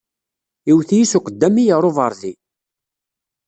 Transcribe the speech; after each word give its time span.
Iwet-iyi 0.69 1.05
s 1.11 1.13
uqeddami 1.17 1.65
ɣer 1.75 1.83
ubeṛdi. 1.89 2.33